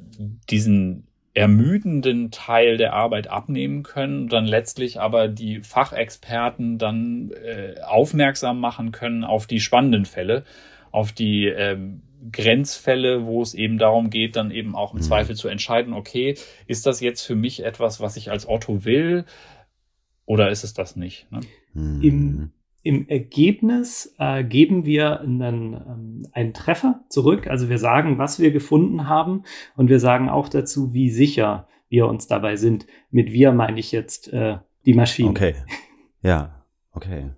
diesen 0.49 1.07
ermüdenden 1.33 2.29
Teil 2.31 2.75
der 2.75 2.93
Arbeit 2.93 3.29
abnehmen 3.29 3.83
können, 3.83 4.27
dann 4.27 4.45
letztlich 4.45 4.99
aber 4.99 5.29
die 5.29 5.61
Fachexperten 5.61 6.77
dann 6.77 7.31
äh, 7.31 7.79
aufmerksam 7.81 8.59
machen 8.59 8.91
können 8.91 9.23
auf 9.23 9.47
die 9.47 9.61
spannenden 9.61 10.03
Fälle, 10.03 10.43
auf 10.91 11.13
die 11.13 11.45
ähm, 11.45 12.01
Grenzfälle, 12.31 13.25
wo 13.25 13.41
es 13.41 13.53
eben 13.53 13.77
darum 13.77 14.09
geht, 14.09 14.35
dann 14.35 14.51
eben 14.51 14.75
auch 14.75 14.93
im 14.93 14.99
mhm. 14.99 15.03
Zweifel 15.03 15.35
zu 15.35 15.47
entscheiden, 15.47 15.93
okay, 15.93 16.35
ist 16.67 16.85
das 16.85 16.99
jetzt 16.99 17.21
für 17.21 17.35
mich 17.35 17.63
etwas, 17.63 17.99
was 17.99 18.17
ich 18.17 18.29
als 18.31 18.47
Otto 18.47 18.85
will 18.85 19.25
oder 20.25 20.49
ist 20.49 20.63
es 20.63 20.73
das 20.73 20.95
nicht? 20.95 21.31
Ne? 21.31 21.41
Mhm. 21.73 22.01
Im, 22.01 22.51
Im 22.83 23.07
Ergebnis 23.09 24.15
äh, 24.19 24.43
geben 24.43 24.85
wir 24.85 25.21
einen, 25.21 25.73
ähm, 25.73 26.27
einen 26.31 26.53
Treffer 26.53 27.01
zurück. 27.09 27.47
Also 27.47 27.69
wir 27.69 27.77
sagen, 27.77 28.17
was 28.17 28.39
wir 28.39 28.51
gefunden 28.51 29.07
haben 29.07 29.43
und 29.75 29.89
wir 29.89 29.99
sagen 29.99 30.29
auch 30.29 30.49
dazu, 30.49 30.93
wie 30.93 31.09
sicher 31.09 31.67
wir 31.89 32.07
uns 32.07 32.27
dabei 32.27 32.55
sind. 32.55 32.87
Mit 33.09 33.31
wir 33.31 33.51
meine 33.51 33.79
ich 33.79 33.91
jetzt 33.91 34.31
äh, 34.31 34.57
die 34.85 34.93
Maschine. 34.93 35.29
Okay. 35.29 35.55
Ja, 36.21 36.63
okay. 36.93 37.31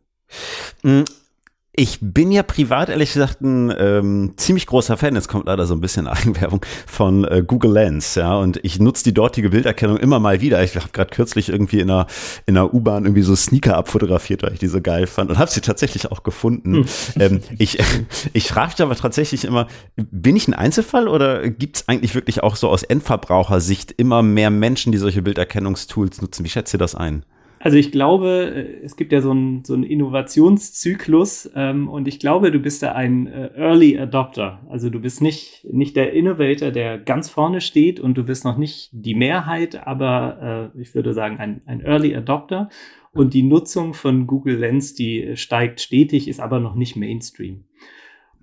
Ich 1.75 1.97
bin 2.01 2.31
ja 2.31 2.43
privat 2.43 2.89
ehrlich 2.89 3.13
gesagt 3.13 3.41
ein 3.41 3.73
ähm, 3.75 4.33
ziemlich 4.37 4.67
großer 4.67 4.95
Fan, 4.95 5.15
es 5.15 5.27
kommt 5.27 5.47
leider 5.47 5.65
so 5.65 5.73
ein 5.73 5.81
bisschen 5.81 6.07
Eigenwerbung 6.09 6.63
von 6.85 7.23
äh, 7.23 7.43
Google 7.45 7.71
Lens, 7.71 8.13
ja, 8.13 8.37
und 8.37 8.59
ich 8.63 8.79
nutze 8.79 9.03
die 9.03 9.13
dortige 9.13 9.49
Bilderkennung 9.49 9.97
immer 9.97 10.19
mal 10.19 10.39
wieder. 10.39 10.63
Ich 10.63 10.75
habe 10.75 10.89
gerade 10.93 11.09
kürzlich 11.09 11.49
irgendwie 11.49 11.79
in 11.79 11.89
einer, 11.89 12.05
in 12.45 12.55
einer 12.55 12.71
U-Bahn 12.71 13.05
irgendwie 13.05 13.23
so 13.23 13.35
Sneaker 13.35 13.75
abfotografiert, 13.75 14.43
weil 14.43 14.53
ich 14.53 14.59
die 14.59 14.67
so 14.67 14.81
geil 14.81 15.07
fand 15.07 15.31
und 15.31 15.39
habe 15.39 15.49
sie 15.49 15.61
tatsächlich 15.61 16.11
auch 16.11 16.21
gefunden. 16.21 16.75
Hm. 16.75 16.85
Ähm, 17.19 17.41
ich 17.57 17.79
ich 18.33 18.47
frage 18.49 18.73
mich 18.73 18.81
aber 18.83 18.95
tatsächlich 18.95 19.43
immer, 19.43 19.67
bin 19.95 20.35
ich 20.35 20.47
ein 20.47 20.53
Einzelfall 20.53 21.07
oder 21.07 21.49
gibt 21.49 21.77
es 21.77 21.89
eigentlich 21.89 22.13
wirklich 22.13 22.43
auch 22.43 22.55
so 22.55 22.69
aus 22.69 22.83
Endverbrauchersicht 22.83 23.93
immer 23.93 24.21
mehr 24.21 24.51
Menschen, 24.51 24.91
die 24.91 24.99
solche 24.99 25.23
Bilderkennungstools 25.23 26.21
nutzen? 26.21 26.45
Wie 26.45 26.49
schätzt 26.49 26.75
ihr 26.75 26.79
das 26.79 26.93
ein? 26.93 27.25
Also 27.63 27.77
ich 27.77 27.93
glaube, 27.93 28.51
äh, 28.53 28.83
es 28.83 28.97
gibt 28.97 29.13
ja 29.13 29.21
so 29.21 29.31
einen 29.31 29.63
so 29.63 29.73
einen 29.73 29.83
Innovationszyklus 29.83 31.49
ähm, 31.55 31.87
und 31.87 32.09
ich 32.09 32.19
glaube, 32.19 32.51
du 32.51 32.59
bist 32.59 32.83
da 32.83 32.91
ein 32.91 33.27
äh, 33.27 33.51
Early 33.55 33.97
Adopter. 33.97 34.59
Also 34.67 34.89
du 34.89 34.99
bist 34.99 35.21
nicht, 35.21 35.65
nicht 35.71 35.95
der 35.95 36.11
Innovator, 36.11 36.71
der 36.71 36.97
ganz 36.97 37.29
vorne 37.29 37.61
steht 37.61 38.01
und 38.01 38.17
du 38.17 38.25
bist 38.25 38.43
noch 38.43 38.57
nicht 38.57 38.89
die 38.91 39.15
Mehrheit, 39.15 39.87
aber 39.87 40.71
äh, 40.75 40.81
ich 40.81 40.93
würde 40.93 41.13
sagen 41.13 41.37
ein, 41.37 41.61
ein 41.65 41.79
Early 41.79 42.13
Adopter. 42.13 42.67
Und 43.13 43.33
die 43.33 43.43
Nutzung 43.43 43.93
von 43.93 44.27
Google 44.27 44.57
Lens, 44.57 44.93
die 44.93 45.37
steigt 45.37 45.79
stetig, 45.79 46.27
ist 46.27 46.41
aber 46.41 46.59
noch 46.59 46.75
nicht 46.75 46.97
Mainstream. 46.97 47.63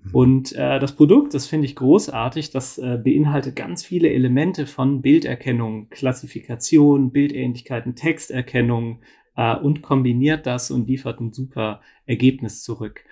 Mhm. 0.03 0.15
Und 0.15 0.53
äh, 0.53 0.79
das 0.79 0.95
Produkt, 0.95 1.33
das 1.33 1.47
finde 1.47 1.65
ich 1.65 1.75
großartig, 1.75 2.51
das 2.51 2.77
äh, 2.77 2.99
beinhaltet 3.03 3.55
ganz 3.55 3.83
viele 3.83 4.09
Elemente 4.09 4.65
von 4.65 5.01
Bilderkennung, 5.01 5.89
Klassifikation, 5.89 7.11
Bildähnlichkeiten, 7.11 7.95
Texterkennung 7.95 9.01
äh, 9.35 9.55
und 9.55 9.81
kombiniert 9.81 10.45
das 10.45 10.71
und 10.71 10.87
liefert 10.87 11.19
ein 11.19 11.33
super 11.33 11.81
Ergebnis 12.05 12.63
zurück. 12.63 13.03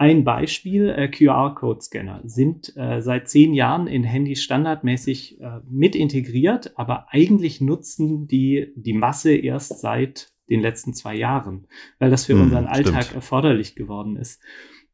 Ein 0.00 0.22
Beispiel, 0.22 0.90
äh, 0.90 1.08
QR-Code-Scanner 1.08 2.20
sind 2.24 2.72
äh, 2.76 3.02
seit 3.02 3.28
zehn 3.28 3.52
Jahren 3.52 3.88
in 3.88 4.04
Handys 4.04 4.44
standardmäßig 4.44 5.40
äh, 5.40 5.58
mit 5.68 5.96
integriert, 5.96 6.72
aber 6.78 7.08
eigentlich 7.10 7.60
nutzen 7.60 8.28
die 8.28 8.72
die 8.76 8.92
Masse 8.92 9.34
erst 9.34 9.80
seit 9.80 10.28
den 10.48 10.60
letzten 10.60 10.94
zwei 10.94 11.16
Jahren, 11.16 11.66
weil 11.98 12.10
das 12.10 12.26
für 12.26 12.34
hm, 12.34 12.42
unseren 12.42 12.66
Alltag 12.66 13.04
stimmt. 13.04 13.16
erforderlich 13.16 13.74
geworden 13.74 14.16
ist. 14.16 14.40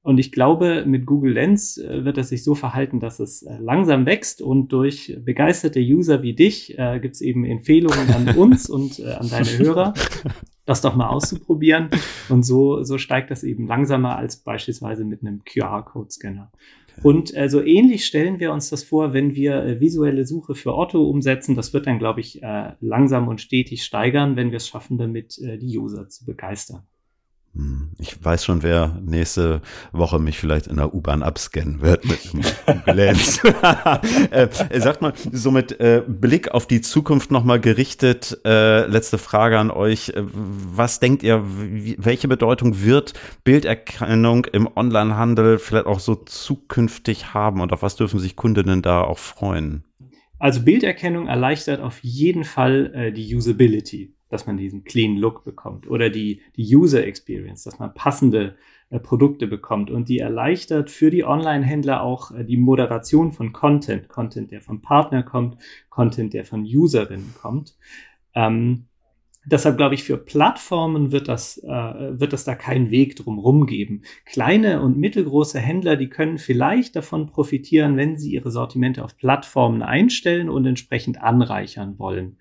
Und 0.05 0.19
ich 0.19 0.33
glaube, 0.33 0.85
mit 0.87 1.07
Google 1.07 1.33
Lens 1.33 1.79
äh, 1.79 2.05
wird 2.05 2.19
es 2.19 2.29
sich 2.29 2.45
so 2.45 2.55
verhalten, 2.55 3.01
dass 3.01 3.21
es 3.21 3.43
äh, 3.43 3.57
langsam 3.59 4.05
wächst 4.05 4.43
und 4.43 4.69
durch 4.69 5.19
begeisterte 5.25 5.81
User 5.81 6.23
wie 6.23 6.35
dich 6.35 6.79
äh, 6.79 7.01
gibt 7.01 7.15
es 7.15 7.23
eben 7.23 7.47
Empfehlungen 7.47 8.11
an 8.11 8.29
uns 8.37 8.69
und 8.69 8.99
äh, 8.99 9.13
an 9.13 9.31
deine 9.31 9.59
Hörer, 9.59 9.95
das 10.67 10.83
doch 10.83 10.95
mal 10.95 11.09
auszuprobieren. 11.09 11.89
Und 12.29 12.45
so, 12.45 12.83
so 12.83 12.99
steigt 12.99 13.31
das 13.31 13.45
eben 13.45 13.67
langsamer 13.67 14.17
als 14.19 14.37
beispielsweise 14.37 15.07
mit 15.07 15.23
einem 15.23 15.43
QR-Code-Scanner. 15.43 16.53
Und 17.03 17.35
äh, 17.35 17.49
so 17.49 17.63
ähnlich 17.63 18.05
stellen 18.05 18.39
wir 18.41 18.53
uns 18.53 18.69
das 18.69 18.85
vor, 18.85 19.15
wenn 19.15 19.35
wir 19.35 19.65
äh, 19.65 19.81
visuelle 19.81 20.27
Suche 20.27 20.55
für 20.55 20.77
Otto 20.77 21.03
umsetzen. 21.09 21.57
Das 21.57 21.73
wird 21.73 21.87
dann, 21.87 21.99
glaube 21.99 22.21
ich, 22.21 22.43
äh, 22.43 22.73
langsam 22.81 23.27
und 23.27 23.41
stetig 23.41 23.83
steigern, 23.85 24.37
wenn 24.37 24.51
wir 24.51 24.59
es 24.59 24.69
schaffen, 24.69 24.99
damit 24.99 25.39
äh, 25.39 25.57
die 25.57 25.79
User 25.79 26.11
zu 26.11 26.27
begeistern. 26.27 26.83
Hm, 27.55 27.91
ich 27.99 28.23
weiß 28.25 28.45
schon, 28.45 28.65
wer 28.65 28.99
nächste 29.01 29.61
Woche 29.93 30.19
mich 30.19 30.39
vielleicht 30.39 30.67
in 30.67 30.77
der 30.77 30.93
U-Bahn 30.93 31.23
abscannen 31.23 31.81
wird 31.81 32.05
mit 32.05 32.19
einem 32.67 32.83
Glänz. 32.85 33.41
äh, 34.31 34.49
sagt 34.81 35.03
mal, 35.03 35.13
so 35.31 35.53
mit 35.53 35.79
äh, 35.79 36.03
Blick 36.07 36.51
auf 36.51 36.67
die 36.67 36.81
Zukunft 36.81 37.31
nochmal 37.31 37.61
gerichtet, 37.61 38.41
äh, 38.45 38.87
letzte 38.87 39.19
Frage 39.19 39.59
an 39.61 39.71
euch. 39.71 40.09
Äh, 40.09 40.25
was 40.25 40.99
denkt 40.99 41.23
ihr, 41.23 41.45
welche 41.45 42.27
Bedeutung 42.27 42.83
wird 42.83 43.13
Bilderkennung 43.45 44.47
im 44.47 44.69
Onlinehandel 44.75 45.59
vielleicht 45.61 45.87
auch 45.87 46.01
so 46.01 46.17
zukünftig 46.17 47.35
haben 47.35 47.61
und 47.61 47.73
auf 47.73 47.83
was 47.83 47.95
dürfen 47.95 48.19
sich 48.19 48.35
Kundinnen 48.35 48.83
da 48.83 49.03
auch 49.03 49.19
freuen? 49.19 49.85
Also 50.41 50.65
Bilderkennung 50.65 51.29
erleichtert 51.29 51.81
auf 51.81 52.01
jeden 52.03 52.43
Fall 52.43 52.93
äh, 52.95 53.13
die 53.13 53.33
Usability 53.33 54.13
dass 54.35 54.47
man 54.47 54.57
diesen 54.57 54.83
clean 54.83 55.17
Look 55.17 55.45
bekommt 55.45 55.89
oder 55.89 56.11
die, 56.11 56.43
die 56.57 56.77
User 56.77 57.07
Experience, 57.07 57.63
dass 57.63 57.79
man 57.79 57.95
passende 57.95 58.57
äh, 58.91 58.99
Produkte 58.99 59.47
bekommt 59.47 59.91
und 59.91 60.09
die 60.09 60.19
erleichtert 60.19 60.91
für 60.91 61.11
die 61.11 61.25
Online-Händler 61.25 62.03
auch 62.03 62.33
äh, 62.33 62.45
die 62.45 62.57
Moderation 62.57 63.33
von 63.33 63.53
Content, 63.53 64.09
Content, 64.09 64.51
der 64.51 64.61
vom 64.61 64.83
Partner 64.83 65.23
kommt, 65.23 65.57
Content, 65.89 66.35
der 66.35 66.45
von 66.45 66.65
Userinnen 66.65 67.33
kommt. 67.41 67.77
Ähm, 68.35 68.87
Deshalb 69.47 69.77
glaube 69.77 69.95
ich, 69.95 70.05
für 70.05 70.17
Plattformen 70.17 71.13
wird 71.13 71.29
das, 71.29 71.59
äh, 71.59 71.69
wird 71.69 72.33
es 72.33 72.45
da 72.45 72.55
keinen 72.55 72.91
Weg 72.91 73.17
drumherum 73.17 73.67
geben. 73.67 74.01
Kleine 74.25 74.81
und 74.81 74.97
mittelgroße 74.97 75.61
Händler, 75.61 75.97
die 75.97 76.09
können 76.09 76.39
vielleicht 76.39 76.97
davon 76.97 77.27
profitieren, 77.27 77.99
wenn 77.99 78.17
sie 78.17 78.33
ihre 78.33 78.51
Sortimente 78.51 79.05
auf 79.05 79.19
Plattformen 79.19 79.83
einstellen 79.83 80.49
und 80.49 80.65
entsprechend 80.65 81.21
anreichern 81.21 81.99
wollen 81.99 82.39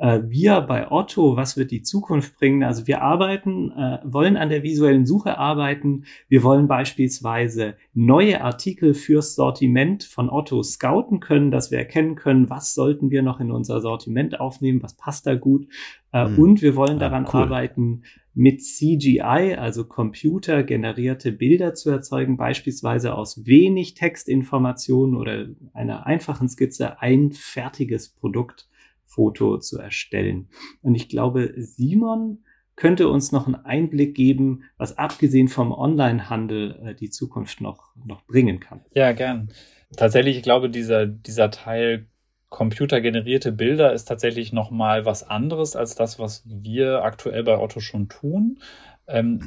wir 0.00 0.62
bei 0.62 0.90
Otto, 0.90 1.36
was 1.36 1.58
wird 1.58 1.70
die 1.70 1.82
Zukunft 1.82 2.38
bringen? 2.38 2.62
Also 2.62 2.86
wir 2.86 3.02
arbeiten, 3.02 3.70
äh, 3.72 3.98
wollen 4.02 4.38
an 4.38 4.48
der 4.48 4.62
visuellen 4.62 5.04
Suche 5.04 5.36
arbeiten. 5.36 6.04
Wir 6.28 6.42
wollen 6.42 6.68
beispielsweise 6.68 7.74
neue 7.92 8.40
Artikel 8.40 8.94
fürs 8.94 9.34
Sortiment 9.34 10.04
von 10.04 10.30
Otto 10.30 10.62
scouten 10.62 11.20
können, 11.20 11.50
dass 11.50 11.70
wir 11.70 11.78
erkennen 11.78 12.14
können, 12.14 12.48
was 12.48 12.72
sollten 12.72 13.10
wir 13.10 13.22
noch 13.22 13.40
in 13.40 13.50
unser 13.50 13.82
Sortiment 13.82 14.40
aufnehmen, 14.40 14.82
was 14.82 14.94
passt 14.94 15.26
da 15.26 15.34
gut. 15.34 15.68
Äh, 16.12 16.28
mhm. 16.28 16.38
Und 16.38 16.62
wir 16.62 16.76
wollen 16.76 16.98
daran 16.98 17.24
ja, 17.24 17.34
cool. 17.34 17.40
arbeiten, 17.42 18.02
mit 18.32 18.62
CGI, 18.62 19.56
also 19.58 19.84
computergenerierte 19.84 21.32
Bilder 21.32 21.74
zu 21.74 21.90
erzeugen, 21.90 22.38
beispielsweise 22.38 23.14
aus 23.14 23.44
wenig 23.44 23.94
Textinformationen 23.94 25.14
oder 25.16 25.48
einer 25.74 26.06
einfachen 26.06 26.48
Skizze 26.48 27.02
ein 27.02 27.32
fertiges 27.32 28.08
Produkt 28.08 28.69
Foto 29.10 29.58
zu 29.58 29.78
erstellen. 29.78 30.48
Und 30.82 30.94
ich 30.94 31.08
glaube, 31.08 31.52
Simon 31.56 32.44
könnte 32.76 33.08
uns 33.08 33.32
noch 33.32 33.46
einen 33.46 33.56
Einblick 33.56 34.14
geben, 34.14 34.62
was 34.78 34.96
abgesehen 34.96 35.48
vom 35.48 35.72
Onlinehandel 35.72 36.80
äh, 36.82 36.94
die 36.94 37.10
Zukunft 37.10 37.60
noch, 37.60 37.94
noch 38.06 38.24
bringen 38.24 38.58
kann. 38.60 38.80
Ja, 38.94 39.12
gern. 39.12 39.52
Tatsächlich, 39.96 40.36
ich 40.38 40.42
glaube, 40.42 40.70
dieser, 40.70 41.06
dieser 41.06 41.50
Teil 41.50 42.06
computergenerierte 42.48 43.52
Bilder 43.52 43.92
ist 43.92 44.06
tatsächlich 44.06 44.52
noch 44.52 44.70
mal 44.70 45.04
was 45.04 45.22
anderes 45.22 45.76
als 45.76 45.94
das, 45.94 46.18
was 46.18 46.42
wir 46.46 47.04
aktuell 47.04 47.44
bei 47.44 47.58
Otto 47.58 47.80
schon 47.80 48.08
tun. 48.08 48.60
Ähm, 49.06 49.40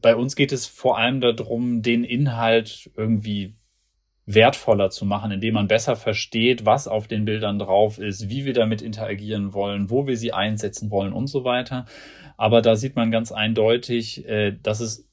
bei 0.00 0.14
uns 0.14 0.36
geht 0.36 0.52
es 0.52 0.66
vor 0.66 0.98
allem 0.98 1.20
darum, 1.20 1.82
den 1.82 2.04
Inhalt 2.04 2.90
irgendwie 2.96 3.56
wertvoller 4.26 4.90
zu 4.90 5.04
machen, 5.04 5.30
indem 5.30 5.54
man 5.54 5.68
besser 5.68 5.94
versteht, 5.94 6.66
was 6.66 6.88
auf 6.88 7.06
den 7.06 7.24
Bildern 7.24 7.60
drauf 7.60 7.98
ist, 7.98 8.28
wie 8.28 8.44
wir 8.44 8.52
damit 8.52 8.82
interagieren 8.82 9.54
wollen, 9.54 9.88
wo 9.88 10.06
wir 10.06 10.16
sie 10.16 10.32
einsetzen 10.32 10.90
wollen 10.90 11.12
und 11.12 11.28
so 11.28 11.44
weiter. 11.44 11.86
Aber 12.36 12.60
da 12.60 12.74
sieht 12.74 12.96
man 12.96 13.10
ganz 13.10 13.30
eindeutig, 13.30 14.26
äh, 14.28 14.56
dass 14.60 14.80
es 14.80 15.08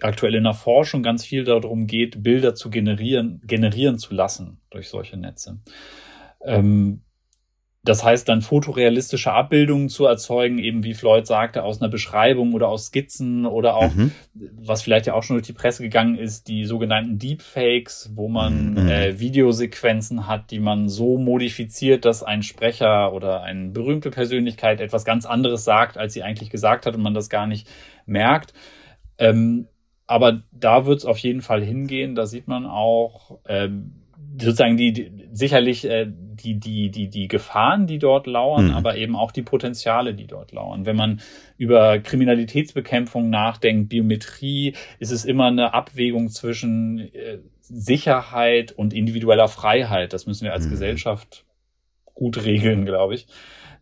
aktuell 0.00 0.36
in 0.36 0.44
der 0.44 0.54
Forschung 0.54 1.02
ganz 1.02 1.24
viel 1.24 1.44
darum 1.44 1.86
geht, 1.86 2.22
Bilder 2.22 2.54
zu 2.54 2.70
generieren, 2.70 3.40
generieren 3.44 3.98
zu 3.98 4.14
lassen 4.14 4.60
durch 4.70 4.88
solche 4.88 5.16
Netze. 5.16 5.60
Ähm, 6.44 7.02
das 7.86 8.02
heißt 8.02 8.28
dann 8.28 8.42
fotorealistische 8.42 9.32
Abbildungen 9.32 9.88
zu 9.88 10.06
erzeugen, 10.06 10.58
eben 10.58 10.82
wie 10.82 10.92
Floyd 10.92 11.26
sagte, 11.26 11.62
aus 11.62 11.80
einer 11.80 11.88
Beschreibung 11.88 12.52
oder 12.52 12.68
aus 12.68 12.86
Skizzen 12.86 13.46
oder 13.46 13.76
auch, 13.76 13.94
mhm. 13.94 14.10
was 14.34 14.82
vielleicht 14.82 15.06
ja 15.06 15.14
auch 15.14 15.22
schon 15.22 15.36
durch 15.36 15.46
die 15.46 15.52
Presse 15.52 15.82
gegangen 15.82 16.18
ist, 16.18 16.48
die 16.48 16.64
sogenannten 16.64 17.18
Deepfakes, 17.18 18.10
wo 18.14 18.28
man 18.28 18.72
mhm. 18.72 18.88
äh, 18.88 19.20
Videosequenzen 19.20 20.26
hat, 20.26 20.50
die 20.50 20.58
man 20.58 20.88
so 20.88 21.16
modifiziert, 21.16 22.04
dass 22.04 22.24
ein 22.24 22.42
Sprecher 22.42 23.12
oder 23.12 23.42
eine 23.42 23.70
berühmte 23.70 24.10
Persönlichkeit 24.10 24.80
etwas 24.80 25.04
ganz 25.04 25.24
anderes 25.24 25.62
sagt, 25.62 25.96
als 25.96 26.12
sie 26.12 26.24
eigentlich 26.24 26.50
gesagt 26.50 26.86
hat 26.86 26.96
und 26.96 27.02
man 27.02 27.14
das 27.14 27.30
gar 27.30 27.46
nicht 27.46 27.68
merkt. 28.04 28.52
Ähm, 29.18 29.68
aber 30.08 30.42
da 30.50 30.86
wird 30.86 30.98
es 30.98 31.04
auf 31.04 31.18
jeden 31.18 31.40
Fall 31.40 31.62
hingehen. 31.62 32.16
Da 32.16 32.26
sieht 32.26 32.48
man 32.48 32.66
auch, 32.66 33.38
ähm, 33.48 34.05
sozusagen 34.38 34.76
die, 34.76 34.92
die 34.92 35.10
sicherlich 35.32 35.84
äh, 35.88 36.06
die 36.08 36.58
die 36.58 36.90
die 36.90 37.08
die 37.08 37.28
Gefahren, 37.28 37.86
die 37.86 37.98
dort 37.98 38.26
lauern, 38.26 38.68
mhm. 38.68 38.74
aber 38.74 38.96
eben 38.96 39.16
auch 39.16 39.32
die 39.32 39.42
Potenziale, 39.42 40.14
die 40.14 40.26
dort 40.26 40.52
lauern. 40.52 40.86
Wenn 40.86 40.96
man 40.96 41.20
über 41.56 41.98
Kriminalitätsbekämpfung 41.98 43.30
nachdenkt, 43.30 43.88
Biometrie, 43.88 44.74
ist 44.98 45.12
es 45.12 45.24
immer 45.24 45.46
eine 45.46 45.74
Abwägung 45.74 46.28
zwischen 46.28 47.12
äh, 47.14 47.38
Sicherheit 47.60 48.72
und 48.72 48.92
individueller 48.92 49.48
Freiheit. 49.48 50.12
Das 50.12 50.26
müssen 50.26 50.44
wir 50.44 50.52
als 50.52 50.66
mhm. 50.66 50.70
Gesellschaft 50.70 51.45
gut 52.16 52.44
regeln, 52.44 52.84
glaube 52.84 53.14
ich 53.14 53.28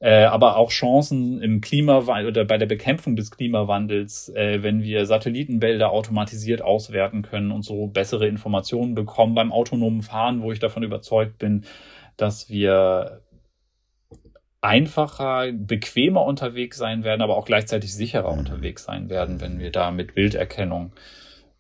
äh, 0.05 0.25
aber 0.25 0.57
auch 0.57 0.71
Chancen 0.71 1.41
im 1.41 1.63
Klimawandel 1.63 2.29
oder 2.29 2.45
bei 2.45 2.59
der 2.59 2.67
Bekämpfung 2.67 3.17
des 3.17 3.31
Klimawandels, 3.31 4.29
äh, 4.35 4.63
wenn 4.63 4.83
wir 4.83 5.07
Satellitenbilder 5.07 5.91
automatisiert 5.91 6.61
auswerten 6.61 7.23
können 7.23 7.51
und 7.51 7.63
so 7.63 7.87
bessere 7.87 8.27
Informationen 8.27 8.95
bekommen 8.95 9.35
beim 9.35 9.51
autonomen 9.51 10.03
Fahren, 10.03 10.43
wo 10.43 10.53
ich 10.53 10.59
davon 10.59 10.83
überzeugt 10.83 11.39
bin, 11.39 11.65
dass 12.19 12.51
wir 12.51 13.23
einfacher, 14.61 15.53
bequemer 15.53 16.27
unterwegs 16.27 16.77
sein 16.77 17.03
werden, 17.03 17.23
aber 17.23 17.39
auch 17.39 17.47
gleichzeitig 17.47 17.95
sicherer 17.95 18.33
unterwegs 18.33 18.85
sein 18.85 19.09
werden, 19.09 19.41
wenn 19.41 19.59
wir 19.59 19.71
da 19.71 19.91
mit 19.91 20.15
Bilderkennung 20.15 20.93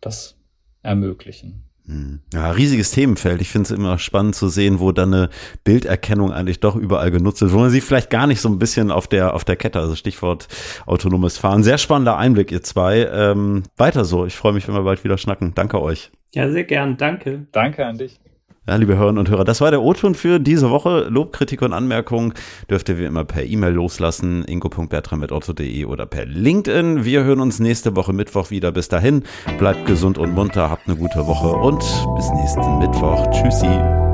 das 0.02 0.38
ermöglichen. 0.82 1.64
Hm. 1.86 2.20
Ja, 2.32 2.50
riesiges 2.50 2.92
Themenfeld. 2.92 3.42
Ich 3.42 3.50
finde 3.50 3.66
es 3.66 3.70
immer 3.70 3.98
spannend 3.98 4.34
zu 4.34 4.48
sehen, 4.48 4.80
wo 4.80 4.90
dann 4.92 5.12
eine 5.12 5.30
Bilderkennung 5.64 6.32
eigentlich 6.32 6.60
doch 6.60 6.76
überall 6.76 7.10
genutzt 7.10 7.42
wird, 7.42 7.52
wo 7.52 7.58
man 7.58 7.70
sie 7.70 7.82
vielleicht 7.82 8.08
gar 8.08 8.26
nicht 8.26 8.40
so 8.40 8.48
ein 8.48 8.58
bisschen 8.58 8.90
auf 8.90 9.06
der, 9.06 9.34
auf 9.34 9.44
der 9.44 9.56
Kette, 9.56 9.80
also 9.80 9.94
Stichwort 9.94 10.48
autonomes 10.86 11.36
Fahren. 11.36 11.62
Sehr 11.62 11.76
spannender 11.76 12.16
Einblick, 12.16 12.50
ihr 12.52 12.62
zwei. 12.62 13.06
Ähm, 13.12 13.64
weiter 13.76 14.06
so. 14.06 14.24
Ich 14.24 14.34
freue 14.34 14.54
mich, 14.54 14.66
wenn 14.66 14.74
wir 14.74 14.82
bald 14.82 15.04
wieder 15.04 15.18
schnacken. 15.18 15.52
Danke 15.54 15.80
euch. 15.82 16.10
Ja, 16.34 16.50
sehr 16.50 16.64
gern. 16.64 16.96
Danke. 16.96 17.46
Danke 17.52 17.84
an 17.84 17.98
dich. 17.98 18.18
Ja, 18.66 18.76
liebe 18.76 18.96
Hörerinnen 18.96 19.18
und 19.18 19.28
Hörer, 19.28 19.44
das 19.44 19.60
war 19.60 19.70
der 19.70 19.82
O-Ton 19.82 20.14
für 20.14 20.38
diese 20.38 20.70
Woche. 20.70 21.06
Lob, 21.10 21.34
Kritik 21.34 21.60
und 21.60 21.74
Anmerkungen 21.74 22.32
dürft 22.70 22.88
ihr 22.88 22.96
wie 22.96 23.04
immer 23.04 23.24
per 23.24 23.44
E-Mail 23.44 23.74
loslassen, 23.74 24.42
ingo.bertram.otto.de 24.44 25.84
oder 25.84 26.06
per 26.06 26.24
LinkedIn. 26.24 27.04
Wir 27.04 27.24
hören 27.24 27.40
uns 27.40 27.60
nächste 27.60 27.94
Woche 27.94 28.14
Mittwoch 28.14 28.50
wieder. 28.50 28.72
Bis 28.72 28.88
dahin, 28.88 29.24
bleibt 29.58 29.84
gesund 29.84 30.16
und 30.16 30.32
munter, 30.34 30.70
habt 30.70 30.88
eine 30.88 30.96
gute 30.96 31.26
Woche 31.26 31.48
und 31.48 31.80
bis 32.16 32.30
nächsten 32.30 32.78
Mittwoch. 32.78 33.30
Tschüssi. 33.32 34.13